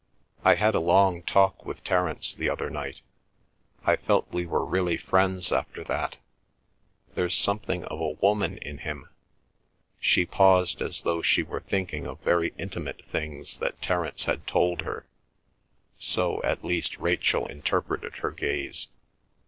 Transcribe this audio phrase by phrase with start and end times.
[0.43, 3.01] I had a long talk with Terence the other night.
[3.85, 6.17] I felt we were really friends after that.
[7.13, 9.09] There's something of a woman in him—"
[9.99, 14.81] She paused as though she were thinking of very intimate things that Terence had told
[14.81, 15.05] her,
[15.99, 18.87] so at least Rachel interpreted her gaze.